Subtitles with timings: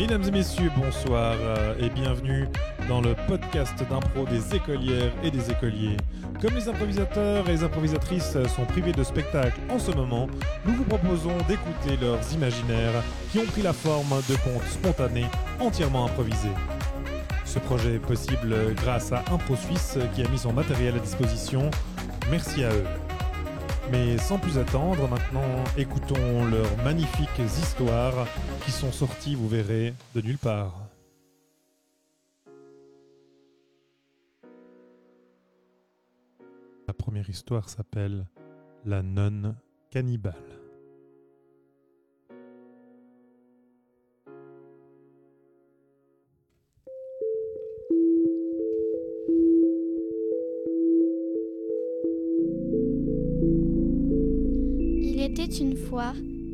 [0.00, 2.48] Mesdames et messieurs, bonsoir euh, et bienvenue
[2.88, 5.98] dans le podcast d'impro des écolières et des écoliers.
[6.40, 10.26] Comme les improvisateurs et les improvisatrices sont privés de spectacle en ce moment,
[10.64, 15.26] nous vous proposons d'écouter leurs imaginaires qui ont pris la forme de contes spontanés
[15.60, 16.48] entièrement improvisés.
[17.44, 21.70] Ce projet est possible grâce à Impro Suisse qui a mis son matériel à disposition.
[22.30, 22.86] Merci à eux.
[23.90, 28.26] Mais sans plus attendre, maintenant écoutons leurs magnifiques histoires
[28.64, 30.74] qui sont sorties, vous verrez, de nulle part.
[36.86, 38.26] La première histoire s'appelle
[38.84, 39.56] La nonne
[39.90, 40.59] cannibale.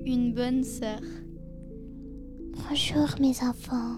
[0.07, 1.01] Une bonne sœur.
[2.53, 3.97] Bonjour mes enfants.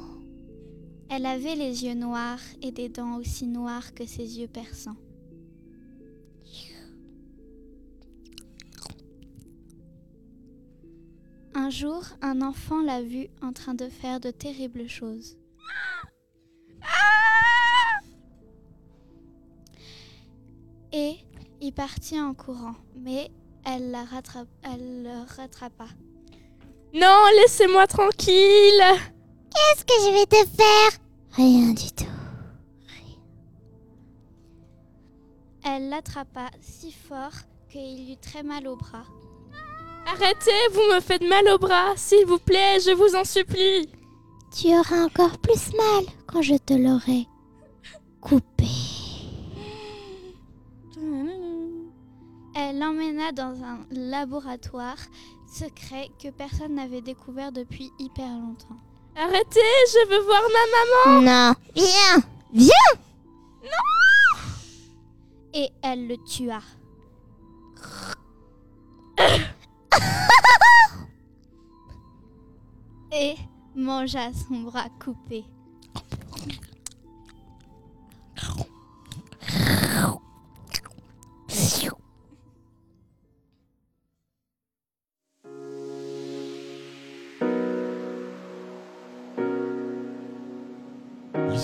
[1.10, 4.96] Elle avait les yeux noirs et des dents aussi noires que ses yeux perçants.
[11.54, 15.36] Un jour, un enfant l'a vue en train de faire de terribles choses.
[20.90, 21.16] Et
[21.60, 23.30] il partit en courant, mais
[23.64, 25.86] elle, la rattrape, elle le rattrapa.
[26.94, 28.82] Non, laissez-moi tranquille.
[29.50, 31.00] Qu'est-ce que je vais te faire?
[31.32, 32.04] Rien du tout.
[35.64, 37.32] Elle l'attrapa si fort
[37.70, 39.04] qu'il eut très mal au bras.
[40.06, 43.88] Arrêtez, vous me faites mal au bras, s'il vous plaît, je vous en supplie.
[44.56, 47.26] Tu auras encore plus mal quand je te l'aurai
[52.68, 54.98] Elle l'emmena dans un laboratoire
[55.46, 58.76] secret que personne n'avait découvert depuis hyper longtemps.
[59.16, 61.22] Arrêtez, je veux voir ma maman.
[61.22, 62.92] Non, viens, viens.
[65.54, 66.60] Et elle le tua.
[73.12, 73.36] Et
[73.74, 75.46] mangea son bras coupé.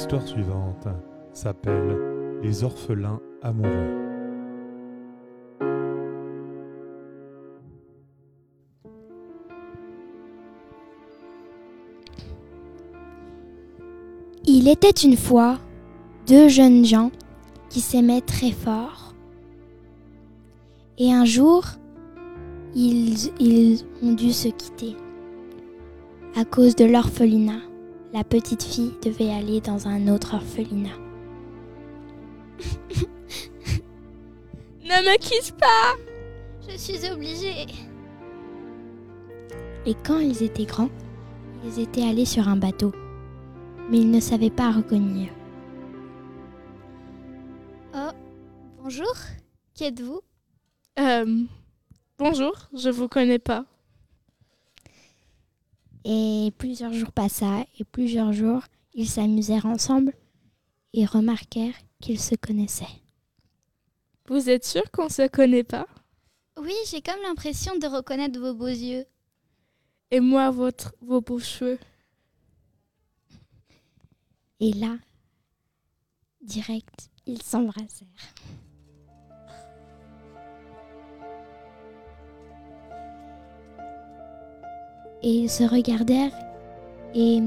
[0.04, 0.86] L'histoire suivante
[1.32, 3.70] s'appelle Les orphelins amoureux.
[14.44, 15.56] Il était une fois
[16.26, 17.10] deux jeunes gens
[17.70, 19.14] qui s'aimaient très fort.
[20.98, 21.64] Et un jour,
[22.74, 24.96] ils, ont dû se quitter.
[26.36, 27.62] À cause de l'orphelinat,
[28.14, 30.96] la petite fille devait aller dans un autre orphelinat.
[34.84, 35.96] Ne me quitte pas.
[36.68, 37.66] Je suis obligée.
[39.86, 40.90] Et quand ils étaient grands,
[41.64, 42.92] ils étaient allés sur un bateau.
[43.90, 45.32] Mais ils ne savaient pas reconnaître.
[47.94, 48.10] Oh,
[48.82, 49.14] bonjour.
[49.72, 50.20] Qui êtes-vous?
[50.98, 51.44] Euh,
[52.18, 53.64] bonjour, je vous connais pas.
[56.04, 60.12] Et plusieurs jours passa, et plusieurs jours, ils s'amusèrent ensemble
[60.92, 62.84] et remarquèrent qu'ils se connaissaient.
[64.28, 65.86] Vous êtes sûr qu'on se connaît pas?
[66.58, 69.04] Oui, j'ai comme l'impression de reconnaître vos beaux yeux.
[70.10, 71.78] Et moi, votre, vos beaux cheveux.
[74.60, 74.96] Et là,
[76.42, 78.06] direct, ils s'embrassèrent.
[85.26, 86.36] Et ils se regardèrent
[87.14, 87.40] et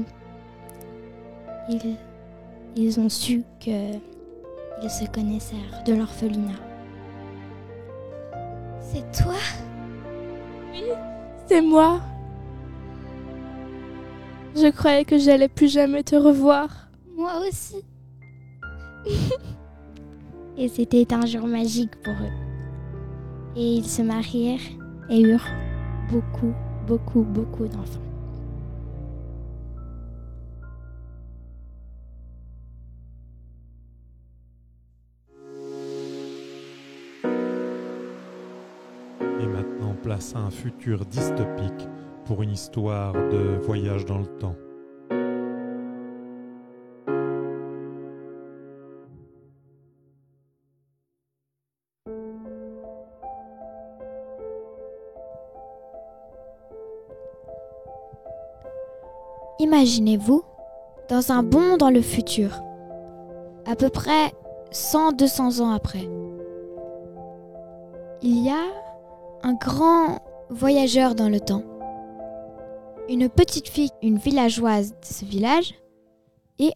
[1.68, 1.96] ils,
[2.74, 3.94] ils ont su que
[4.82, 6.58] ils se connaissèrent de l'orphelinat.
[8.80, 9.36] C'est toi?
[10.72, 10.82] Oui,
[11.46, 12.00] c'est moi.
[14.56, 16.88] Je croyais que j'allais plus jamais te revoir.
[17.16, 17.84] Moi aussi.
[20.56, 23.54] Et c'était un jour magique pour eux.
[23.54, 24.58] Et ils se marièrent
[25.08, 25.46] et eurent
[26.10, 26.52] beaucoup,
[26.88, 28.00] beaucoup, beaucoup d'enfants.
[39.40, 41.88] Et maintenant, place à un futur dystopique
[42.24, 44.56] pour une histoire de voyage dans le temps.
[59.88, 60.44] Imaginez-vous
[61.08, 62.60] dans un bond dans le futur,
[63.64, 64.34] à peu près
[64.70, 66.02] 100-200 ans après.
[68.20, 68.62] Il y a
[69.42, 70.20] un grand
[70.50, 71.64] voyageur dans le temps,
[73.08, 75.74] une petite fille, une villageoise de ce village
[76.58, 76.74] et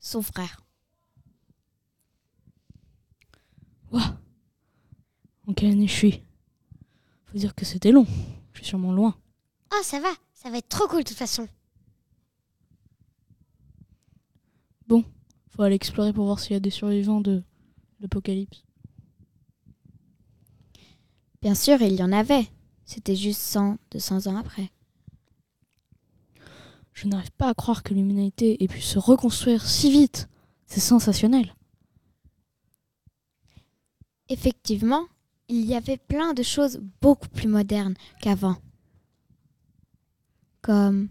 [0.00, 0.64] son frère.
[3.92, 6.22] En quelle année je suis?
[7.26, 8.06] Faut dire que c'était long.
[8.54, 9.14] Je suis sûrement loin.
[9.74, 11.46] Oh, ça va, ça va être trop cool de toute façon.
[15.58, 17.42] Faut aller explorer pour voir s'il y a des survivants de
[18.00, 18.64] l'apocalypse.
[21.42, 22.46] Bien sûr, il y en avait.
[22.84, 24.70] C'était juste 100-200 ans après.
[26.92, 30.28] Je n'arrive pas à croire que l'humanité ait pu se reconstruire si vite.
[30.66, 31.54] C'est sensationnel.
[34.28, 35.06] Effectivement,
[35.48, 38.56] il y avait plein de choses beaucoup plus modernes qu'avant.
[40.60, 41.08] Comme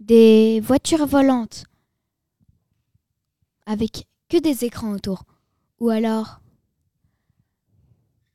[0.00, 1.64] des voitures volantes
[3.66, 5.24] avec que des écrans autour.
[5.80, 6.40] Ou alors,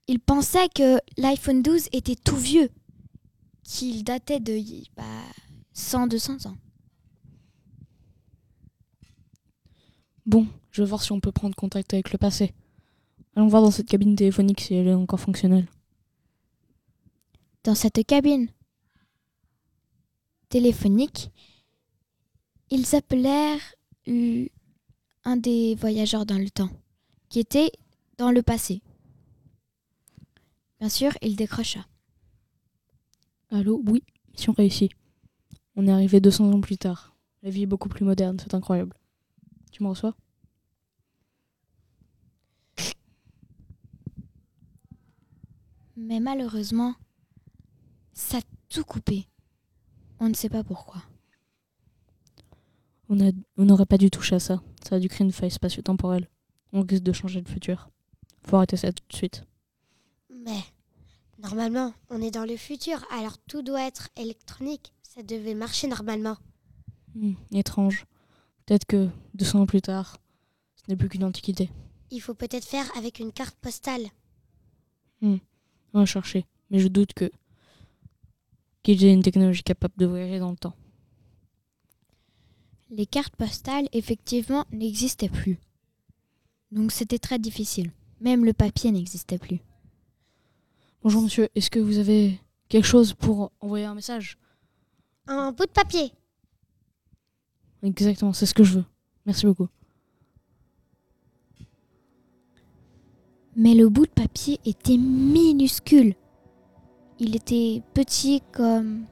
[0.08, 2.70] il pensait que l'iPhone 12 était tout vieux,
[3.64, 4.60] qu'il datait de
[4.96, 5.04] bah,
[5.76, 6.58] 100-200 ans.
[10.26, 12.54] Bon, je vais voir si on peut prendre contact avec le passé.
[13.36, 15.68] Allons voir dans cette cabine téléphonique si elle est encore fonctionnelle.
[17.64, 18.48] Dans cette cabine
[20.50, 21.31] téléphonique,
[22.70, 23.76] ils appelèrent
[25.24, 26.69] un des voyageurs dans le temps,
[27.30, 27.71] qui était
[28.18, 28.81] dans le passé.
[30.80, 31.86] Bien sûr, il décrocha.
[33.50, 34.89] Allô Oui, mission réussie.
[35.75, 37.16] On est arrivé 200 ans plus tard.
[37.44, 38.95] La vie est beaucoup plus moderne, c'est incroyable.
[39.71, 40.16] Tu me reçois?
[45.95, 46.95] Mais malheureusement,
[48.13, 49.27] ça a tout coupé.
[50.19, 51.04] On ne sait pas pourquoi.
[53.10, 53.16] On
[53.57, 54.62] n'aurait pas dû toucher à ça.
[54.88, 56.28] Ça a dû créer une faille spatio-temporelle.
[56.74, 57.90] On risque de changer le futur.
[58.46, 59.44] Faut arrêter ça tout de suite.
[60.30, 60.62] Mais
[61.42, 64.94] normalement, on est dans le futur, alors tout doit être électronique.
[65.04, 66.38] Ça devait marcher normalement.
[67.16, 68.06] Hmm, étrange.
[68.66, 70.18] Peut-être que 200 ans plus tard,
[70.76, 71.70] ce n'est plus qu'une antiquité.
[72.12, 74.10] Il faut peut-être faire avec une carte postale.
[75.22, 75.40] On
[76.00, 76.46] va chercher.
[76.70, 77.31] Mais je doute que
[78.84, 80.76] qu'ils aient une technologie capable de voyager dans le temps.
[82.91, 85.59] Les cartes postales, effectivement, n'existaient plus.
[86.71, 87.91] Donc c'était très difficile.
[88.19, 89.59] Même le papier n'existait plus.
[91.03, 94.38] Bonjour monsieur, est-ce que vous avez quelque chose pour envoyer un message?
[95.27, 96.12] Un bout de papier.
[97.83, 98.86] Exactement, c'est ce que je veux.
[99.25, 99.68] Merci beaucoup.
[103.56, 106.15] Mais le bout de papier était minuscule.
[107.19, 109.06] Il était petit comme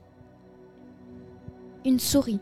[1.85, 2.39] une souris.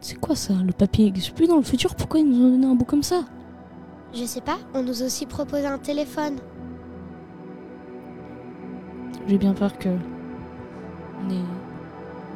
[0.00, 2.66] C'est quoi ça Le papier n'existe plus dans le futur Pourquoi ils nous ont donné
[2.66, 3.24] un bout comme ça
[4.14, 6.36] Je sais pas, on nous a aussi proposé un téléphone.
[9.28, 11.44] J'ai bien peur que on ait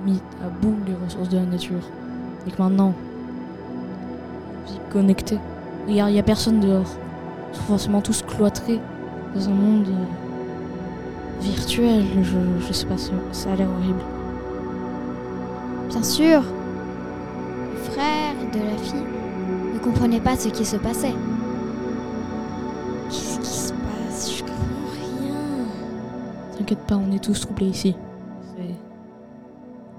[0.04, 1.80] mis à bout les ressources de la nature.
[2.46, 2.92] Et que maintenant,
[4.66, 5.38] vie connectée.
[5.88, 6.84] Regarde, il n'y a personne dehors.
[7.50, 8.80] Ils sont forcément tous cloîtrés
[9.34, 12.04] dans un monde euh, virtuel.
[12.22, 14.02] Je, je sais pas, ça, a l'air horrible.
[15.88, 16.42] Bien sûr,
[17.94, 19.06] frère de la fille
[19.74, 21.14] ne comprenait pas ce qui se passait.
[23.08, 24.36] Qu'est-ce qui se passe?
[24.36, 25.34] Je comprends rien.
[26.56, 27.94] T'inquiète pas, on est tous troublés ici.
[28.56, 28.74] C'est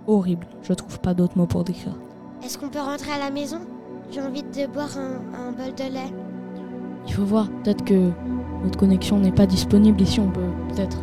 [0.07, 0.45] horrible.
[0.63, 1.93] Je trouve pas d'autres mots pour décrire.
[2.43, 3.59] Est-ce qu'on peut rentrer à la maison?
[4.11, 6.13] J'ai envie de boire un, un bol de lait.
[7.07, 8.11] Il faut voir, peut-être que
[8.63, 10.97] notre connexion n'est pas disponible ici, on peut peut-être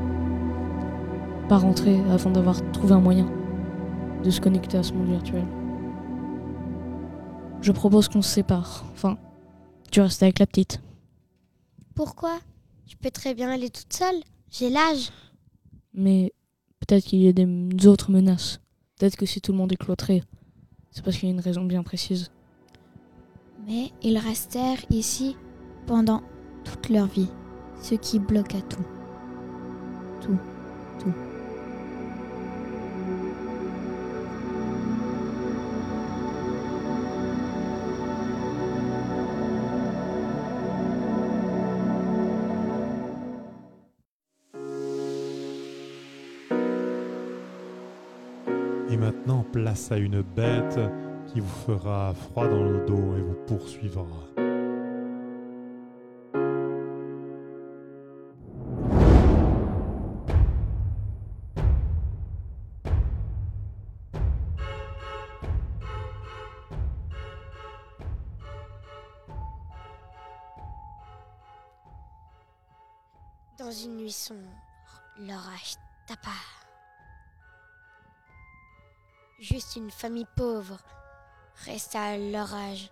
[1.49, 3.27] pas rentrer avant d'avoir trouvé un moyen
[4.25, 5.45] de se connecter à ce monde virtuel.
[7.63, 8.85] Je propose qu'on se sépare.
[8.93, 9.17] Enfin,
[9.93, 10.81] tu restes avec la petite.
[11.95, 12.39] Pourquoi?
[12.89, 14.21] Je peux très bien aller toute seule.
[14.51, 15.11] J'ai l'âge.
[15.95, 16.33] Mais
[16.81, 18.61] peut-être qu'il y a des autres menaces.
[18.99, 20.25] Peut-être que si tout le monde est cloîtré,
[20.91, 22.31] c'est parce qu'il y a une raison bien précise.
[23.67, 25.37] Mais ils restèrent ici
[25.87, 26.23] pendant
[26.65, 27.29] toute leur vie,
[27.81, 28.85] ce qui bloqua tout.
[30.21, 30.39] Tout,
[30.99, 31.32] tout.
[48.93, 50.79] Et maintenant, place à une bête
[51.33, 54.05] qui vous fera froid dans le dos et vous poursuivra.
[79.93, 80.79] Famille pauvre
[81.65, 82.91] resta à l'orage.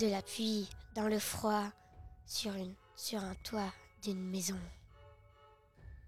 [0.00, 1.64] De la pluie, dans le froid,
[2.26, 3.72] sur, une, sur un toit
[4.02, 4.58] d'une maison.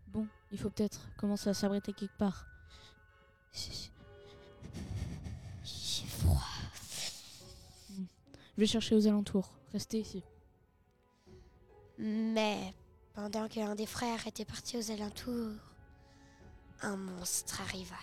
[0.09, 2.47] Bon, il faut peut-être commencer à s'abriter quelque part.
[5.65, 6.43] J'ai froid.
[8.57, 9.51] Je vais chercher aux alentours.
[9.73, 10.25] Restez ici.
[11.99, 12.75] Mais
[13.15, 15.53] pendant qu'un des frères était parti aux alentours,
[16.83, 17.97] un monstre arriva.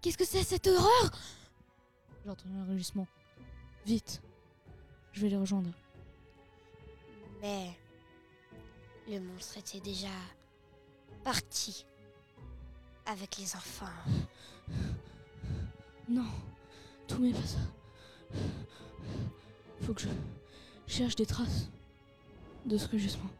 [0.00, 1.10] Qu'est-ce que c'est cette horreur?
[2.24, 3.06] J'ai entendu un rugissement.
[3.86, 4.20] Vite.
[5.12, 5.70] Je vais les rejoindre.
[7.40, 7.70] Mais
[9.08, 10.08] le monstre était déjà
[11.22, 11.86] parti
[13.06, 13.86] avec les enfants.
[16.08, 16.30] Non,
[17.06, 17.58] tout n'est pas ça.
[19.82, 20.08] Faut que je
[20.86, 21.68] cherche des traces
[22.66, 23.30] de ce rugissement.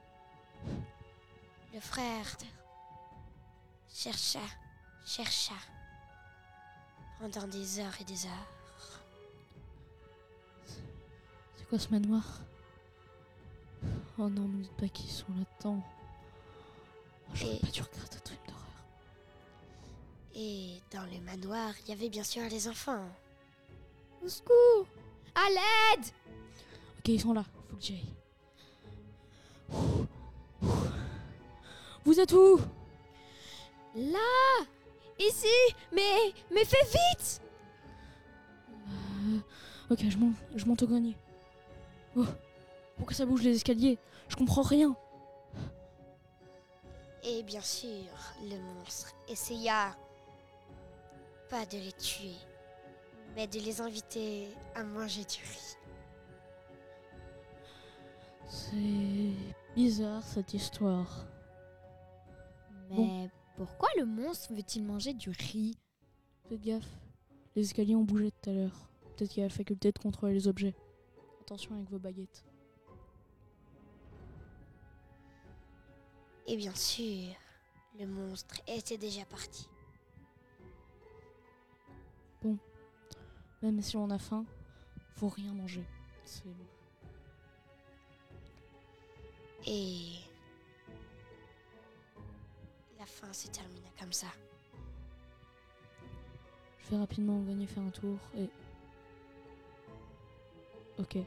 [1.73, 2.37] Le frère
[3.95, 4.41] chercha,
[5.07, 5.55] chercha
[7.21, 8.49] pendant des heures et des heures.
[11.57, 12.23] C'est quoi ce manoir?
[14.19, 15.83] Oh non, me dites pas qu'ils sont là-dedans.
[17.35, 18.85] J'aurais Et- pas dû regarder un film d'horreur.
[20.35, 23.09] Et dans le manoir, il y avait bien sûr les enfants.
[24.23, 24.87] Au secours
[25.35, 26.07] À l'aide
[26.99, 27.45] Ok, ils sont là.
[27.71, 28.15] Faut que j'y aille.
[32.05, 32.61] Vous êtes où?
[33.95, 34.65] Là
[35.19, 35.47] Ici
[35.93, 37.41] Mais mais fais vite
[38.89, 39.39] Euh,
[39.91, 41.17] Ok, je monte, je monte au grenier.
[42.17, 42.25] Oh,
[42.97, 43.99] pourquoi ça bouge les escaliers?
[44.29, 44.97] Je comprends rien.
[47.23, 48.05] Et bien sûr,
[48.43, 49.97] le monstre essaya
[51.51, 52.35] pas de les tuer,
[53.37, 55.77] mais de les inviter à manger du riz.
[58.49, 61.27] C'est bizarre cette histoire.
[62.91, 65.77] Mais pourquoi le monstre veut-il manger du riz
[66.49, 66.99] Faites gaffe.
[67.57, 68.89] Les escaliers ont bougé tout à l'heure.
[69.17, 70.75] Peut-être qu'il y a la faculté de contrôler les objets.
[71.41, 72.45] Attention avec vos baguettes.
[76.47, 77.33] Et bien sûr,
[77.99, 79.69] le monstre était déjà parti.
[83.63, 84.45] Même si on a faim,
[85.17, 85.87] faut rien manger.
[86.27, 86.67] C'est bon.
[89.67, 90.24] Et
[93.05, 94.29] la fin se termina comme ça.
[96.81, 98.49] Je vais rapidement grenier faire un tour et.
[100.99, 101.19] Ok.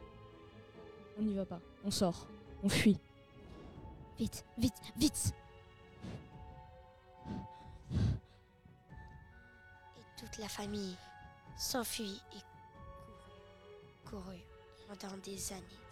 [1.19, 1.59] On n'y va pas.
[1.85, 2.25] On sort.
[2.63, 2.97] On fuit.
[4.17, 5.35] Vite, vite, vite
[9.97, 10.95] Et toute la famille
[11.55, 14.43] s'enfuit et courut, courut
[14.87, 15.86] pendant des années.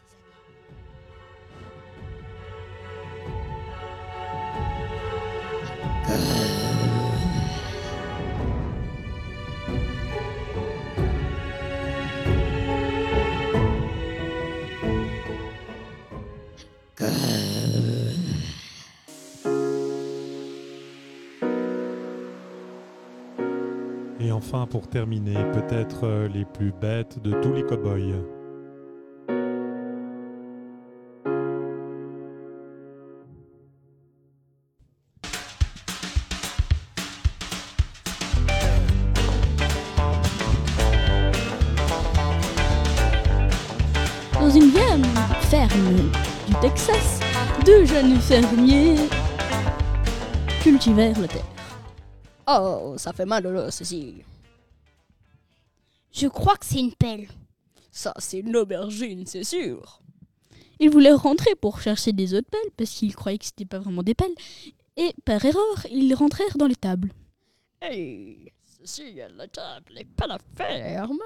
[24.45, 28.21] Enfin, pour terminer, peut-être euh, les plus bêtes de tous les cow-boys.
[44.39, 45.03] Dans une vieille
[45.49, 45.69] ferme
[46.47, 47.19] du Texas,
[47.65, 48.95] deux jeunes fermiers
[50.61, 51.41] cultivèrent la terre.
[52.47, 54.23] Oh, ça fait mal là, ceci.
[56.15, 57.27] Je crois que c'est une pelle.
[57.91, 60.01] Ça, c'est une aubergine, c'est sûr.
[60.79, 64.03] Ils voulaient rentrer pour chercher des autres pelles parce qu'ils croyaient que c'était pas vraiment
[64.03, 64.33] des pelles.
[64.97, 67.11] Et par erreur, ils rentrèrent dans les tables.
[67.81, 71.19] Hey, ceci est la table et pas la ferme.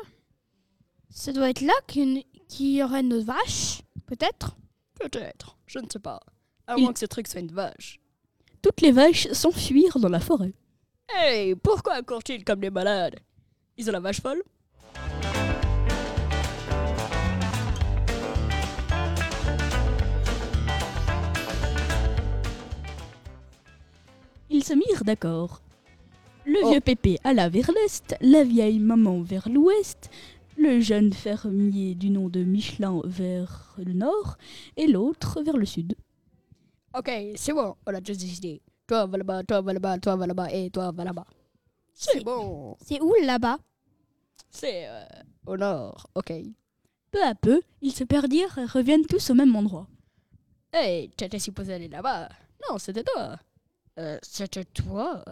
[1.09, 4.55] Ça doit être là qu'il qu'il y aurait nos vaches, peut-être
[4.99, 6.19] Peut-être, je ne sais pas.
[6.65, 7.99] À Il- moins que ce truc soit une vache.
[8.61, 10.53] Toutes les vaches s'enfuirent dans la forêt.
[11.15, 13.19] Hey, pourquoi courent-ils comme des malades?
[13.77, 14.41] Ils ont la vache folle?
[24.49, 25.61] Ils se mirent d'accord.
[26.45, 26.69] Le Oh.
[26.71, 30.09] vieux Pépé alla vers l'est, la vieille maman vers l'ouest,
[30.57, 34.37] le jeune fermier du nom de Michelin vers le nord
[34.75, 35.95] et l'autre vers le sud.
[36.97, 38.61] Ok, c'est bon, on a juste décidé.
[38.87, 41.27] Toi va là-bas, toi va là-bas, toi va là-bas et toi va là-bas.
[41.93, 42.75] C'est bon.
[42.81, 43.59] C'est où là-bas?
[44.49, 45.03] C'est euh,
[45.45, 46.33] au nord, ok.
[47.11, 49.87] Peu à peu, ils se perdirent et reviennent tous au même endroit.
[50.73, 52.29] Hey, tu étais supposé aller là-bas.
[52.67, 53.37] Non, c'était toi.
[53.99, 55.23] Euh, c'était toi?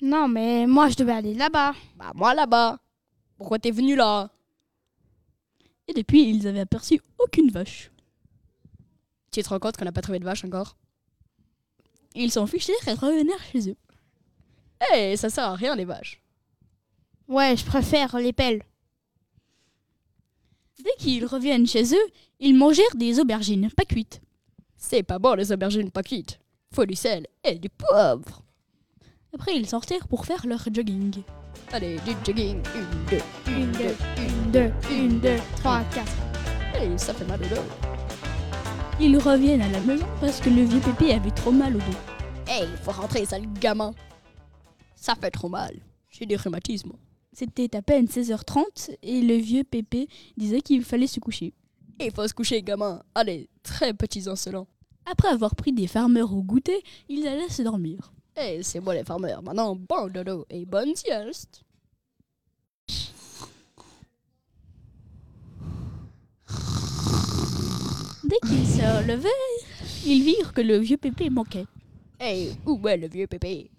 [0.00, 1.74] Non, mais moi, je devais aller là-bas.
[1.96, 2.78] Bah, moi là-bas.
[3.36, 4.30] Pourquoi t'es venu là?
[5.86, 7.90] Et depuis, ils avaient aperçu aucune vache.
[9.30, 10.76] Tu te rends compte qu'on n'a pas trouvé de vache encore?
[12.14, 13.76] Ils s'en fichèrent et revinrent chez eux.
[14.80, 16.22] Hey, ça sert à rien les vaches.
[17.28, 18.62] Ouais, je préfère les pelles.
[20.82, 22.10] Dès qu'ils reviennent chez eux,
[22.40, 24.22] ils mangèrent des aubergines pas cuites.
[24.76, 26.38] C'est pas bon les aubergines pas cuites.
[26.76, 28.42] Faut du sel et du poivre.
[29.32, 31.22] Après, ils sortirent pour faire leur jogging.
[31.72, 32.60] Allez, du jogging.
[32.74, 36.12] Une, deux, Une, deux, une, deux, une, deux, trois, quatre.
[36.74, 37.62] Allez, ça fait mal au dos.
[39.00, 41.96] Ils reviennent à la maison parce que le vieux Pépé avait trop mal au dos.
[42.46, 43.94] Hey, faut rentrer, sale gamin.
[44.96, 45.76] Ça fait trop mal.
[46.10, 46.92] J'ai des rhumatismes.
[47.32, 51.54] C'était à peine 16h30 et le vieux Pépé disait qu'il fallait se coucher.
[51.98, 53.02] Il faut se coucher, gamin.
[53.14, 54.68] Allez, très petits insolents.
[55.06, 58.12] Après avoir pris des farmers au goûter, ils allaient se dormir.
[58.34, 59.40] Hey, c'est moi les farmers.
[59.42, 61.62] Maintenant, bon dodo et bonne sieste.
[68.24, 69.28] Dès qu'ils se levaient,
[70.04, 71.66] ils virent que le vieux Pépé manquait.
[72.18, 73.70] Hey, où est le vieux pépé?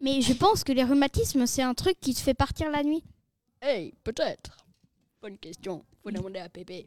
[0.00, 3.02] Mais je pense que les rhumatismes, c'est un truc qui te fait partir la nuit.
[3.60, 4.56] Hey, peut-être.
[5.20, 5.84] Bonne question.
[6.02, 6.86] Faut demander à Pépé.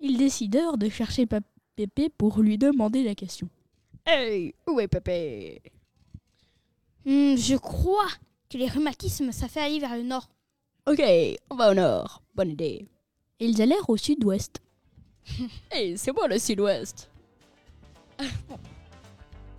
[0.00, 1.26] Ils décidèrent de chercher
[1.76, 3.48] Pépé pour lui demander la question.
[4.04, 5.62] Hey, où est Pépé?
[7.04, 8.08] Hmm, je crois
[8.50, 10.28] que les rhumatismes, ça fait aller vers le nord.
[10.86, 11.00] Ok,
[11.50, 12.22] on va au nord.
[12.34, 12.86] Bonne idée.
[13.40, 14.60] Et ils allèrent au sud-ouest.
[15.70, 17.08] Hey, c'est moi le sud-ouest.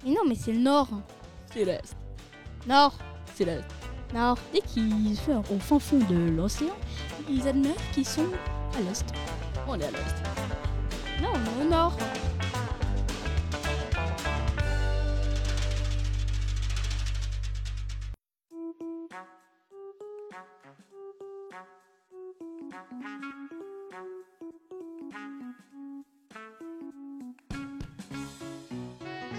[0.06, 0.90] Mais non, mais c'est le nord.
[1.52, 1.96] Sud-est.
[2.68, 2.98] Nord,
[3.36, 3.66] Sud-est.
[4.14, 4.38] nord.
[4.54, 6.76] Dès qu'ils furent au fin fond de l'océan,
[7.30, 8.28] ils admirent qu'ils sont
[8.76, 9.06] à l'est.
[9.68, 10.73] On est à l'est.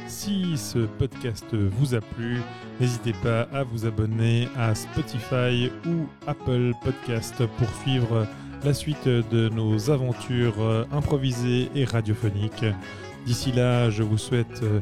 [0.06, 2.40] Si ce podcast vous a plu,
[2.80, 8.26] n'hésitez pas à vous abonner à Spotify ou Apple Podcast pour suivre
[8.64, 12.64] la suite de nos aventures euh, improvisées et radiophoniques.
[13.26, 14.80] D'ici là, je vous souhaite euh,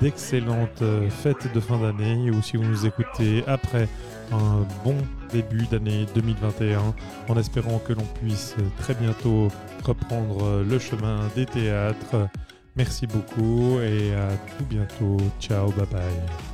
[0.00, 3.88] d'excellentes euh, fêtes de fin d'année ou si vous nous écoutez après
[4.32, 4.96] un bon
[5.32, 6.94] début d'année 2021
[7.28, 9.48] en espérant que l'on puisse très bientôt
[9.82, 12.28] reprendre le chemin des théâtres.
[12.76, 15.18] Merci beaucoup et à tout bientôt.
[15.40, 16.51] Ciao, bye bye.